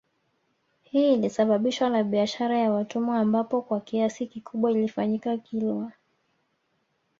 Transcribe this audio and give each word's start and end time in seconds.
Hii 0.81 1.13
ilisababishwa 1.13 1.89
na 1.89 2.03
bishara 2.03 2.57
ya 2.57 2.71
watumwa 2.71 3.17
ambapo 3.17 3.61
kwa 3.61 3.81
kiasi 3.81 4.27
kikubwa 4.27 4.71
ilifanyika 4.71 5.37
Kilwa 5.37 5.91